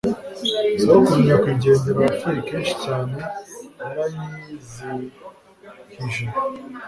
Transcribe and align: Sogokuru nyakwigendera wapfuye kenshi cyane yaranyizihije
Sogokuru 0.81 1.19
nyakwigendera 1.27 1.97
wapfuye 2.03 2.39
kenshi 2.47 2.73
cyane 2.85 3.15
yaranyizihije 3.77 6.25